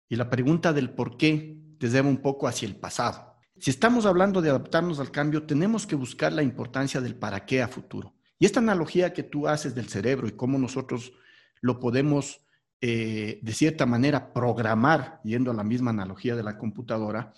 y 0.08 0.16
la 0.16 0.30
pregunta 0.30 0.74
del 0.74 0.92
por 0.92 1.18
qué 1.18 1.58
te 1.80 1.90
lleva 1.90 2.08
un 2.08 2.22
poco 2.22 2.48
hacia 2.48 2.68
el 2.68 2.76
pasado. 2.76 3.36
Si 3.58 3.72
estamos 3.72 4.06
hablando 4.06 4.42
de 4.42 4.52
adaptarnos 4.52 5.00
al 5.00 5.12
cambio, 5.12 5.46
tenemos 5.46 5.86
que 5.86 5.96
buscar 5.96 6.32
la 6.32 6.44
importancia 6.44 7.02
del 7.02 7.16
para 7.16 7.46
qué 7.46 7.62
a 7.62 7.68
futuro. 7.68 8.16
Y 8.38 8.46
esta 8.46 8.60
analogía 8.60 9.12
que 9.12 9.24
tú 9.24 9.48
haces 9.48 9.76
del 9.76 9.90
cerebro 9.90 10.28
y 10.28 10.32
cómo 10.32 10.58
nosotros 10.58 11.12
lo 11.60 11.80
podemos 11.80 12.40
eh, 12.82 13.40
de 13.42 13.54
cierta 13.54 13.86
manera, 13.86 14.34
programar, 14.34 15.20
yendo 15.24 15.52
a 15.52 15.54
la 15.54 15.64
misma 15.64 15.92
analogía 15.92 16.36
de 16.36 16.44
la 16.44 16.58
computadora, 16.58 17.34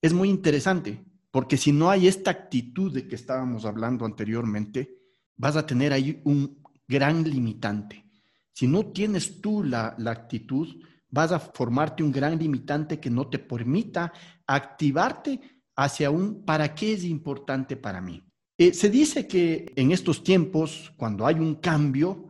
es 0.00 0.12
muy 0.12 0.28
interesante, 0.28 1.04
porque 1.30 1.56
si 1.56 1.72
no 1.72 1.90
hay 1.90 2.06
esta 2.06 2.30
actitud 2.30 2.92
de 2.92 3.08
que 3.08 3.16
estábamos 3.16 3.64
hablando 3.64 4.04
anteriormente, 4.04 4.98
vas 5.36 5.56
a 5.56 5.66
tener 5.66 5.92
ahí 5.92 6.20
un 6.24 6.62
gran 6.86 7.24
limitante. 7.24 8.04
Si 8.52 8.66
no 8.66 8.86
tienes 8.86 9.40
tú 9.40 9.64
la, 9.64 9.96
actitud, 10.06 10.68
vas 11.08 11.32
a 11.32 11.40
formarte 11.40 12.02
un 12.02 12.12
gran 12.12 12.38
limitante 12.38 13.00
que 13.00 13.10
no 13.10 13.28
te 13.28 13.38
permita 13.38 14.12
activarte 14.46 15.40
hacia 15.74 16.10
un 16.10 16.44
para 16.44 16.74
qué 16.74 16.92
es 16.92 17.04
importante 17.04 17.76
para 17.76 18.00
mí. 18.00 18.22
Eh, 18.58 18.74
se 18.74 18.90
dice 18.90 19.26
que 19.26 19.72
en 19.74 19.90
estos 19.90 20.22
tiempos, 20.22 20.92
cuando 20.96 21.26
hay 21.26 21.36
un 21.36 21.56
cambio, 21.56 22.28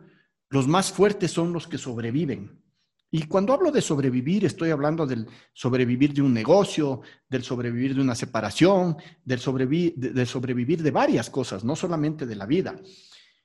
los 0.53 0.69
más 0.69 0.93
fuertes 0.93 1.31
son 1.31 1.51
los 1.51 1.67
que 1.67 1.79
sobreviven. 1.79 2.63
Y 3.11 3.23
cuando 3.23 3.55
hablo 3.55 3.73
de 3.73 3.81
sobrevivir, 3.81 4.45
estoy 4.45 4.69
hablando 4.69 5.07
del 5.07 5.27
sobrevivir 5.55 6.13
de 6.13 6.21
un 6.21 6.35
negocio, 6.35 7.01
del 7.27 7.43
sobrevivir 7.43 7.95
de 7.95 8.03
una 8.03 8.15
separación, 8.15 8.99
del 9.25 9.41
sobrevivir 9.41 10.83
de, 10.83 10.91
varias 10.91 11.31
cosas, 11.31 11.65
no 11.65 11.75
solamente 11.75 12.27
de 12.27 12.37
la 12.37 12.45
vida. 12.45 12.79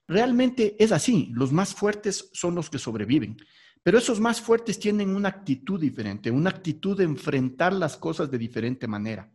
Realmente 0.05 0.75
es 0.77 0.91
así, 0.91 1.31
los 1.33 1.53
más 1.53 1.73
fuertes 1.73 2.29
son 2.33 2.55
los 2.55 2.69
que 2.69 2.77
sobreviven, 2.77 3.37
pero 3.83 3.99
esos 3.99 4.19
más 4.19 4.41
fuertes 4.41 4.77
tienen 4.77 5.15
una 5.15 5.29
actitud 5.29 5.79
diferente, 5.79 6.29
una 6.29 6.49
actitud 6.49 6.97
de 6.97 7.05
enfrentar 7.05 7.71
las 7.71 7.95
cosas 7.95 8.29
de 8.29 8.37
diferente 8.37 8.85
manera. 8.85 9.31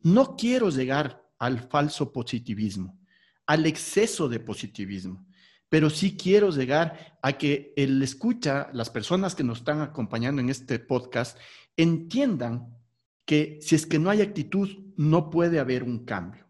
No 0.00 0.36
quiero 0.36 0.70
llegar 0.70 1.22
al 1.38 1.68
falso 1.68 2.12
positivismo, 2.12 2.98
al 3.44 3.66
exceso 3.66 4.26
de 4.26 4.40
positivismo 4.40 5.26
pero 5.70 5.88
sí 5.88 6.16
quiero 6.16 6.50
llegar 6.50 7.16
a 7.22 7.38
que 7.38 7.72
el 7.76 8.02
escucha, 8.02 8.68
las 8.74 8.90
personas 8.90 9.34
que 9.34 9.44
nos 9.44 9.58
están 9.58 9.80
acompañando 9.80 10.42
en 10.42 10.50
este 10.50 10.80
podcast, 10.80 11.38
entiendan 11.76 12.76
que 13.24 13.60
si 13.62 13.76
es 13.76 13.86
que 13.86 14.00
no 14.00 14.10
hay 14.10 14.20
actitud, 14.20 14.68
no 14.96 15.30
puede 15.30 15.60
haber 15.60 15.84
un 15.84 16.04
cambio. 16.04 16.44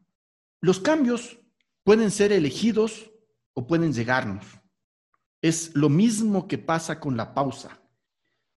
Los 0.62 0.80
cambios 0.80 1.38
pueden 1.84 2.10
ser 2.10 2.32
elegidos 2.32 3.10
o 3.52 3.66
pueden 3.66 3.92
llegarnos. 3.92 4.46
Es 5.42 5.74
lo 5.74 5.90
mismo 5.90 6.48
que 6.48 6.56
pasa 6.56 6.98
con 6.98 7.16
la 7.16 7.34
pausa. 7.34 7.82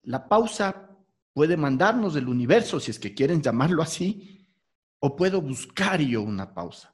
La 0.02 0.28
pausa 0.28 0.96
puede 1.32 1.56
mandarnos 1.56 2.14
del 2.14 2.28
universo, 2.28 2.78
si 2.78 2.92
es 2.92 3.00
que 3.00 3.14
quieren 3.14 3.42
llamarlo 3.42 3.82
así, 3.82 4.48
o 5.00 5.16
puedo 5.16 5.40
buscar 5.40 6.00
yo 6.00 6.22
una 6.22 6.54
pausa. 6.54 6.91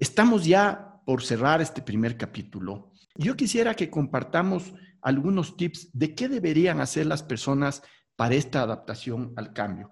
Estamos 0.00 0.44
ya 0.44 1.00
por 1.04 1.22
cerrar 1.24 1.60
este 1.60 1.82
primer 1.82 2.16
capítulo. 2.16 2.92
Yo 3.16 3.34
quisiera 3.34 3.74
que 3.74 3.90
compartamos 3.90 4.72
algunos 5.02 5.56
tips 5.56 5.90
de 5.92 6.14
qué 6.14 6.28
deberían 6.28 6.80
hacer 6.80 7.06
las 7.06 7.24
personas 7.24 7.82
para 8.14 8.36
esta 8.36 8.62
adaptación 8.62 9.32
al 9.36 9.52
cambio. 9.52 9.90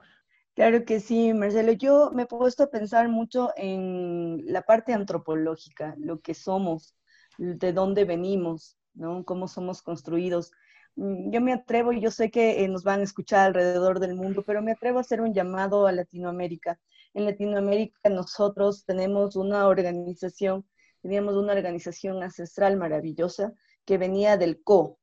Claro 0.55 0.85
que 0.85 1.01
sí, 1.01 1.35
Marcelo. 1.35 1.73
Yo 1.73 2.13
me 2.15 2.23
he 2.23 2.27
puesto 2.27 2.63
a 2.63 2.71
pensar 2.71 3.09
mucho 3.09 3.51
en 3.57 4.43
la 4.47 4.63
parte 4.63 4.93
antropológica, 4.93 5.97
lo 5.99 6.21
que 6.21 6.35
somos, 6.35 6.95
de 7.37 7.73
dónde 7.73 8.05
venimos, 8.05 8.79
¿no? 8.95 9.25
Cómo 9.25 9.49
somos 9.49 9.83
construidos. 9.83 10.53
Mm, 10.95 11.31
yo 11.31 11.41
me 11.41 11.53
atrevo, 11.53 11.93
y 11.93 12.01
yo 12.01 12.11
sé 12.11 12.31
que 12.31 12.65
eh, 12.65 12.69
nos 12.69 12.85
van 12.85 13.01
a 13.01 13.05
escuchar 13.05 13.49
alrededor 13.49 13.99
del 14.01 14.15
mundo, 14.15 14.45
pero 14.47 14.63
me 14.63 14.73
atrevo 14.73 14.99
a 14.99 15.03
hacer 15.03 15.21
un 15.21 15.35
llamado 15.35 15.87
a 15.87 15.93
Latinoamérica. 15.93 16.79
En 17.17 17.25
Latinoamérica 17.25 18.11
nosotros 18.11 18.85
tenemos 18.85 19.37
una 19.37 19.69
organización, 19.69 20.69
teníamos 21.01 21.35
una 21.35 21.55
organización 21.55 22.23
ancestral 22.23 22.77
maravillosa 22.77 23.55
que 23.87 23.97
venía 23.97 24.37
del 24.37 24.63
co, 24.63 24.99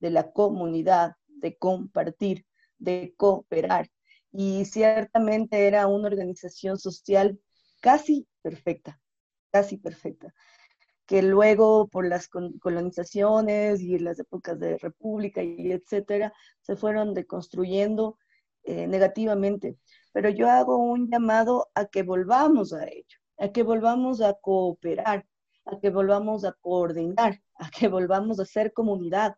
de 0.00 0.08
la 0.08 0.32
comunidad, 0.32 1.16
de 1.26 1.58
compartir, 1.58 2.46
de 2.78 3.12
cooperar. 3.18 3.90
Y 4.32 4.64
ciertamente 4.64 5.66
era 5.66 5.88
una 5.88 6.08
organización 6.08 6.78
social 6.78 7.38
casi 7.82 8.26
perfecta, 8.40 8.98
casi 9.50 9.76
perfecta 9.76 10.32
que 11.04 11.20
luego 11.20 11.88
por 11.88 12.06
las 12.06 12.28
colonizaciones 12.28 13.82
y 13.82 13.98
las 13.98 14.18
épocas 14.18 14.58
de 14.58 14.78
república 14.78 15.42
y 15.42 15.72
etcétera, 15.72 16.32
se 16.62 16.76
fueron 16.76 17.12
deconstruyendo 17.12 18.18
eh, 18.68 18.86
negativamente. 18.86 19.76
Pero 20.12 20.30
yo 20.30 20.50
hago 20.50 20.76
un 20.76 21.10
llamado 21.10 21.68
a 21.74 21.86
que 21.86 22.02
volvamos 22.02 22.72
a 22.72 22.84
ello, 22.86 23.18
a 23.38 23.48
que 23.48 23.62
volvamos 23.62 24.20
a 24.20 24.34
cooperar, 24.34 25.26
a 25.64 25.78
que 25.80 25.90
volvamos 25.90 26.44
a 26.44 26.52
coordinar, 26.52 27.40
a 27.56 27.70
que 27.70 27.88
volvamos 27.88 28.40
a 28.40 28.44
ser 28.44 28.72
comunidad. 28.72 29.36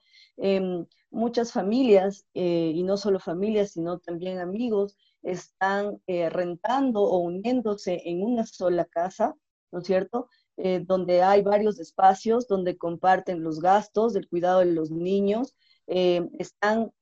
Muchas 1.10 1.52
familias, 1.52 2.24
eh, 2.34 2.70
y 2.72 2.84
no 2.84 2.96
solo 2.96 3.18
familias, 3.18 3.72
sino 3.72 3.98
también 3.98 4.38
amigos, 4.38 4.96
están 5.22 6.00
eh, 6.06 6.30
rentando 6.30 7.02
o 7.02 7.18
uniéndose 7.18 8.00
en 8.04 8.22
una 8.22 8.46
sola 8.46 8.84
casa, 8.84 9.34
¿no 9.72 9.80
es 9.80 9.86
cierto? 9.86 10.28
Eh, 10.56 10.84
donde 10.86 11.22
hay 11.22 11.42
varios 11.42 11.80
espacios 11.80 12.46
donde 12.46 12.78
comparten 12.78 13.42
los 13.42 13.60
gastos 13.60 14.12
del 14.12 14.28
cuidado 14.28 14.60
de 14.60 14.66
los 14.66 14.90
niños, 14.90 15.56
están 15.86 16.92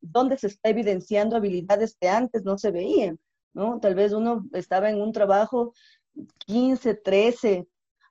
donde 0.00 0.38
se 0.38 0.48
está 0.48 0.68
evidenciando 0.70 1.36
habilidades 1.36 1.96
que 2.00 2.08
antes 2.08 2.44
no 2.44 2.58
se 2.58 2.70
veían, 2.70 3.18
¿no? 3.54 3.80
Tal 3.80 3.94
vez 3.94 4.12
uno 4.12 4.46
estaba 4.52 4.90
en 4.90 5.00
un 5.00 5.12
trabajo 5.12 5.72
15, 6.46 6.94
13 6.94 7.66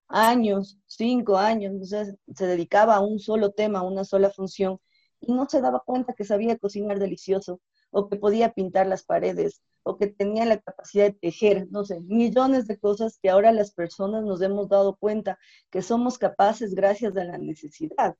años, 0.07 0.79
5 0.87 1.37
años, 1.37 1.73
entonces 1.73 2.15
se 2.33 2.47
dedicaba 2.47 2.95
a 2.95 3.01
un 3.01 3.19
solo 3.19 3.51
tema, 3.51 3.79
a 3.79 3.83
una 3.83 4.03
sola 4.03 4.29
función, 4.29 4.79
y 5.19 5.33
no 5.33 5.47
se 5.49 5.61
daba 5.61 5.81
cuenta 5.85 6.13
que 6.13 6.23
sabía 6.23 6.57
cocinar 6.57 6.99
delicioso, 6.99 7.59
o 7.91 8.09
que 8.09 8.17
podía 8.17 8.53
pintar 8.53 8.87
las 8.87 9.03
paredes, 9.03 9.61
o 9.83 9.97
que 9.97 10.07
tenía 10.07 10.45
la 10.45 10.57
capacidad 10.57 11.05
de 11.05 11.13
tejer, 11.13 11.67
no 11.69 11.85
sé, 11.85 12.01
millones 12.01 12.67
de 12.67 12.77
cosas 12.77 13.19
que 13.21 13.29
ahora 13.29 13.51
las 13.51 13.71
personas 13.71 14.23
nos 14.23 14.41
hemos 14.41 14.67
dado 14.67 14.95
cuenta 14.95 15.39
que 15.69 15.81
somos 15.81 16.17
capaces 16.17 16.73
gracias 16.75 17.15
a 17.15 17.23
la 17.23 17.37
necesidad. 17.37 18.15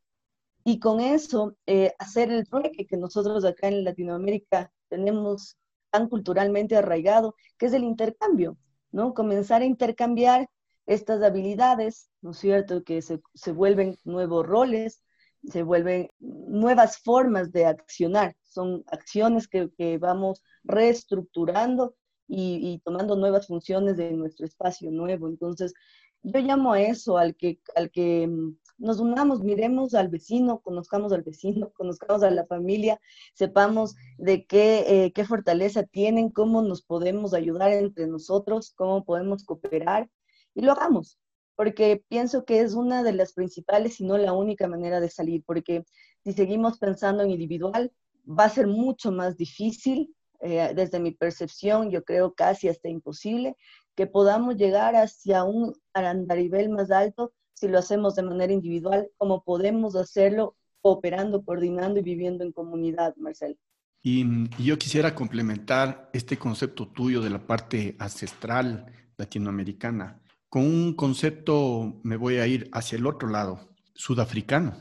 Y 0.68 0.80
con 0.80 1.00
eso, 1.00 1.56
eh, 1.68 1.94
hacer 2.00 2.32
el 2.32 2.50
trueque 2.50 2.88
que 2.88 2.98
nosotros 2.98 3.46
acá 3.46 3.68
en 3.68 3.84
Latinoamérica 3.84 4.72
tenemos 4.90 5.58
tan 5.92 6.10
culturalmente 6.10 6.76
arraigado, 6.76 7.36
que 7.60 7.68
es 7.68 7.74
el 7.74 7.84
intercambio, 7.84 8.58
¿no? 8.92 9.14
Comenzar 9.14 9.62
a 9.62 9.66
intercambiar 9.66 10.50
estas 10.88 11.22
habilidades, 11.22 12.10
¿no 12.22 12.32
es 12.32 12.38
cierto? 12.38 12.84
Que 12.84 13.04
se, 13.04 13.22
se 13.36 13.52
vuelven 13.52 13.96
nuevos 14.06 14.44
roles, 14.46 15.04
se 15.44 15.62
vuelven 15.62 16.10
nuevas 16.20 16.98
formas 16.98 17.52
de 17.52 17.66
accionar. 17.68 18.36
Son 18.42 18.84
acciones 18.88 19.48
que, 19.48 19.70
que 19.78 20.00
vamos 20.00 20.42
reestructurando 20.64 21.96
y, 22.28 22.74
y, 22.74 22.80
tomando 22.80 23.16
nuevas 23.16 23.46
funciones 23.46 23.98
de 23.98 24.12
nuestro 24.14 24.48
espacio 24.48 24.90
nuevo. 24.90 25.28
Entonces, 25.28 25.76
yo 26.24 26.40
llamo 26.40 26.74
a 26.74 26.82
eso, 26.82 27.20
al 27.20 27.36
que, 27.36 27.60
al 27.76 27.92
que 27.92 28.28
mm, 28.28 28.58
nos 28.78 29.00
unamos, 29.00 29.42
miremos 29.42 29.94
al 29.94 30.10
vecino, 30.10 30.60
conozcamos 30.60 31.12
al 31.14 31.24
vecino, 31.24 31.72
conozcamos 31.76 32.24
a 32.24 32.32
la 32.32 32.46
familia, 32.46 33.00
sepamos 33.34 33.96
de 34.18 34.46
qué, 34.46 34.86
eh, 34.88 35.14
qué 35.14 35.26
fortaleza 35.26 35.84
tienen, 35.84 36.30
cómo 36.30 36.62
nos 36.62 36.82
podemos 36.82 37.34
ayudar 37.34 37.72
entre 37.72 38.08
nosotros, 38.08 38.74
cómo 38.76 39.06
podemos 39.06 39.44
cooperar 39.44 40.10
y 40.54 40.62
lo 40.62 40.74
hagamos 40.74 41.20
porque 41.56 42.04
pienso 42.10 42.46
que 42.46 42.62
es 42.62 42.74
una 42.74 43.04
de 43.04 43.14
las 43.14 43.34
principales 43.34 44.00
y 44.00 44.06
no 44.06 44.18
la 44.18 44.34
única 44.34 44.68
manera 44.68 45.00
de 45.00 45.10
salir, 45.10 45.44
porque 45.46 45.86
si 46.24 46.34
seguimos 46.34 46.78
pensando 46.78 47.24
en 47.24 47.32
individual, 47.32 47.92
va 48.28 48.46
a 48.46 48.50
ser 48.50 48.68
mucho 48.68 49.12
más 49.12 49.38
difícil, 49.38 50.14
eh, 50.42 50.74
desde 50.76 51.00
mi 51.00 51.12
percepción, 51.12 51.90
yo 51.90 52.04
creo 52.04 52.34
casi 52.34 52.68
hasta 52.68 52.90
imposible, 52.90 53.56
que 53.96 54.08
podamos 54.08 54.58
llegar 54.58 54.96
hacia 54.96 55.44
un 55.44 55.74
andarivel 55.94 56.70
más 56.70 56.92
alto 56.92 57.34
si 57.56 57.68
lo 57.68 57.80
hacemos 57.80 58.16
de 58.16 58.24
manera 58.24 58.54
individual, 58.54 59.10
como 59.18 59.44
podemos 59.44 59.96
hacerlo 59.96 60.56
cooperando, 60.82 61.44
coordinando 61.44 62.00
y 62.00 62.04
viviendo 62.04 62.44
en 62.44 62.52
comunidad, 62.52 63.16
Marcel. 63.18 63.58
Y, 64.04 64.24
y 64.60 64.66
yo 64.66 64.78
quisiera 64.78 65.16
complementar 65.16 66.12
este 66.14 66.38
concepto 66.38 66.88
tuyo 66.90 67.22
de 67.22 67.32
la 67.32 67.40
parte 67.40 67.96
ancestral 67.98 68.86
latinoamericana 69.18 70.22
con 70.56 70.64
un 70.64 70.94
concepto, 70.94 72.00
me 72.04 72.16
voy 72.16 72.38
a 72.38 72.48
ir 72.48 72.70
hacia 72.72 72.98
el 72.98 73.08
otro 73.08 73.28
lado, 73.28 73.76
sudafricano, 73.94 74.78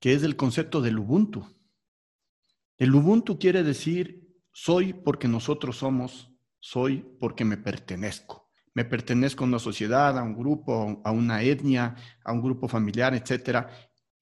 que 0.00 0.14
es 0.14 0.24
el 0.24 0.34
concepto 0.34 0.80
del 0.80 0.98
Ubuntu. 0.98 1.46
El 2.76 2.92
Ubuntu 2.92 3.38
quiere 3.38 3.62
decir, 3.62 4.36
soy 4.52 4.94
porque 4.94 5.28
nosotros 5.28 5.76
somos, 5.76 6.32
soy 6.58 7.06
porque 7.20 7.44
me 7.44 7.56
pertenezco. 7.56 8.47
Me 8.78 8.84
pertenezco 8.84 9.42
a 9.42 9.48
una 9.48 9.58
sociedad, 9.58 10.16
a 10.16 10.22
un 10.22 10.36
grupo, 10.36 11.02
a 11.02 11.10
una 11.10 11.42
etnia, 11.42 11.96
a 12.22 12.32
un 12.32 12.40
grupo 12.40 12.68
familiar, 12.68 13.12
etc. 13.12 13.66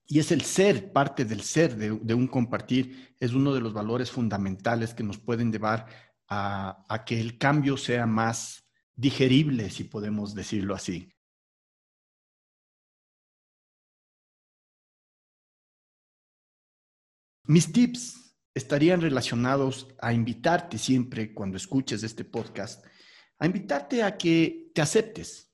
Y 0.06 0.18
es 0.18 0.32
el 0.32 0.40
ser, 0.40 0.92
parte 0.94 1.26
del 1.26 1.42
ser, 1.42 1.76
de, 1.76 2.14
un 2.14 2.26
compartir, 2.26 3.14
es 3.20 3.34
uno 3.34 3.52
de 3.52 3.60
los 3.60 3.74
valores 3.74 4.10
fundamentales 4.10 4.94
que 4.94 5.02
nos 5.02 5.18
pueden 5.18 5.52
llevar 5.52 5.84
a 6.28 7.04
que 7.04 7.20
el 7.20 7.36
cambio 7.36 7.76
sea 7.76 8.06
más 8.06 8.64
digerible, 8.94 9.68
si 9.68 9.84
podemos 9.84 10.34
decirlo 10.34 10.74
así. 10.74 11.12
Mis 17.44 17.70
tips 17.70 18.38
estarían 18.54 19.02
relacionados 19.02 19.94
a 20.00 20.14
invitarte 20.14 20.78
siempre 20.78 21.34
cuando 21.34 21.58
escuches 21.58 22.02
este 22.02 22.24
podcast, 22.24 22.86
a 23.38 23.46
invitarte 23.46 24.02
a 24.02 24.16
que 24.16 24.70
te 24.74 24.80
aceptes. 24.80 25.52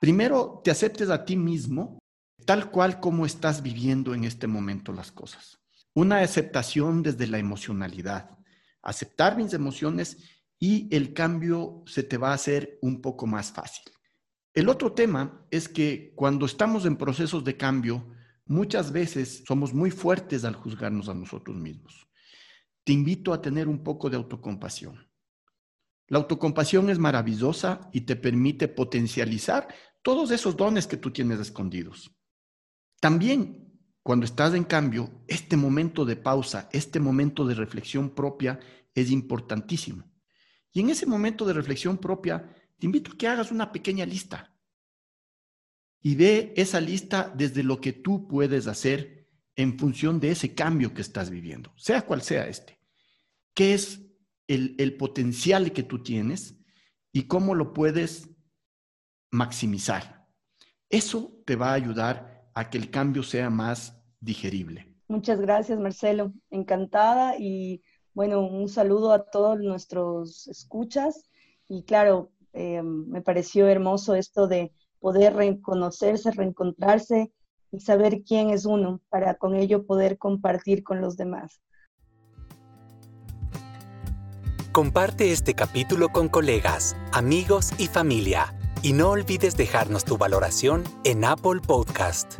Primero, 0.00 0.60
te 0.62 0.70
aceptes 0.70 1.10
a 1.10 1.24
ti 1.24 1.36
mismo 1.36 1.98
tal 2.44 2.70
cual 2.70 3.00
como 3.00 3.26
estás 3.26 3.62
viviendo 3.62 4.14
en 4.14 4.24
este 4.24 4.46
momento 4.46 4.92
las 4.92 5.10
cosas. 5.10 5.58
Una 5.94 6.20
aceptación 6.20 7.02
desde 7.02 7.26
la 7.26 7.38
emocionalidad. 7.38 8.38
Aceptar 8.82 9.36
mis 9.36 9.52
emociones 9.52 10.18
y 10.58 10.94
el 10.94 11.12
cambio 11.12 11.82
se 11.86 12.02
te 12.02 12.16
va 12.16 12.30
a 12.30 12.34
hacer 12.34 12.78
un 12.82 13.02
poco 13.02 13.26
más 13.26 13.50
fácil. 13.50 13.84
El 14.54 14.68
otro 14.68 14.92
tema 14.92 15.44
es 15.50 15.68
que 15.68 16.12
cuando 16.14 16.46
estamos 16.46 16.86
en 16.86 16.96
procesos 16.96 17.44
de 17.44 17.56
cambio, 17.56 18.06
muchas 18.46 18.92
veces 18.92 19.42
somos 19.46 19.74
muy 19.74 19.90
fuertes 19.90 20.44
al 20.44 20.54
juzgarnos 20.54 21.08
a 21.08 21.14
nosotros 21.14 21.56
mismos. 21.56 22.06
Te 22.84 22.92
invito 22.92 23.32
a 23.32 23.42
tener 23.42 23.68
un 23.68 23.82
poco 23.82 24.08
de 24.08 24.16
autocompasión. 24.16 25.06
La 26.08 26.18
autocompasión 26.18 26.90
es 26.90 26.98
maravillosa 26.98 27.88
y 27.92 28.02
te 28.02 28.16
permite 28.16 28.68
potencializar 28.68 29.68
todos 30.02 30.30
esos 30.30 30.56
dones 30.56 30.86
que 30.86 30.96
tú 30.96 31.10
tienes 31.10 31.40
escondidos. 31.40 32.14
También 33.00 33.66
cuando 34.06 34.24
estás 34.24 34.54
en 34.54 34.62
cambio, 34.62 35.24
este 35.26 35.56
momento 35.56 36.04
de 36.04 36.14
pausa, 36.14 36.68
este 36.70 37.00
momento 37.00 37.44
de 37.44 37.56
reflexión 37.56 38.14
propia 38.14 38.60
es 38.94 39.10
importantísimo. 39.10 40.08
Y 40.72 40.78
en 40.78 40.90
ese 40.90 41.06
momento 41.06 41.44
de 41.44 41.52
reflexión 41.52 41.98
propia, 41.98 42.54
te 42.78 42.86
invito 42.86 43.10
a 43.10 43.18
que 43.18 43.26
hagas 43.26 43.50
una 43.50 43.72
pequeña 43.72 44.06
lista 44.06 44.54
y 46.00 46.14
ve 46.14 46.54
esa 46.56 46.80
lista 46.80 47.32
desde 47.36 47.64
lo 47.64 47.80
que 47.80 47.94
tú 47.94 48.28
puedes 48.28 48.68
hacer 48.68 49.28
en 49.56 49.76
función 49.76 50.20
de 50.20 50.30
ese 50.30 50.54
cambio 50.54 50.94
que 50.94 51.02
estás 51.02 51.28
viviendo, 51.28 51.72
sea 51.76 52.02
cual 52.02 52.22
sea 52.22 52.46
este. 52.46 52.78
¿Qué 53.54 53.74
es 53.74 54.05
el, 54.48 54.96
potencial 54.96 55.72
que 55.72 55.82
tú 55.82 56.02
tienes 56.02 56.56
y 57.12 57.26
cómo 57.26 57.54
lo 57.54 57.72
puedes 57.72 58.30
maximizar? 59.30 60.26
Eso 60.88 61.42
te 61.44 61.56
va 61.56 61.70
a 61.70 61.74
ayudar 61.74 62.50
a 62.54 62.70
que 62.70 62.78
el 62.78 62.90
cambio 62.90 63.22
sea 63.22 63.50
más 63.50 64.00
digerible. 64.20 64.94
Muchas 65.08 65.40
gracias, 65.40 65.78
Marcelo. 65.78 66.32
Encantada 66.50 67.36
y 67.38 67.82
bueno, 68.14 68.40
un 68.40 68.68
saludo 68.68 69.12
a 69.12 69.30
todos 69.30 69.58
nuestros 69.60 70.48
escuchas 70.48 71.28
y 71.68 71.84
claro, 71.84 72.32
eh, 72.52 72.82
me 72.82 73.20
pareció 73.20 73.68
hermoso 73.68 74.14
esto 74.14 74.48
de 74.48 74.72
poder 75.00 75.34
reconocerse, 75.34 76.30
reencontrarse 76.30 77.32
y 77.70 77.80
saber 77.80 78.22
quién 78.22 78.50
es 78.50 78.64
uno 78.64 79.00
para 79.08 79.34
con 79.34 79.54
ello 79.54 79.84
poder 79.84 80.16
compartir 80.18 80.82
con 80.82 81.00
los 81.00 81.16
demás. 81.16 81.60
Comparte 84.76 85.32
este 85.32 85.54
capítulo 85.54 86.10
con 86.10 86.28
colegas, 86.28 86.98
amigos 87.10 87.70
y 87.78 87.86
familia. 87.86 88.54
Y 88.82 88.92
no 88.92 89.08
olvides 89.08 89.56
dejarnos 89.56 90.04
tu 90.04 90.18
valoración 90.18 90.84
en 91.02 91.24
Apple 91.24 91.62
Podcast. 91.66 92.34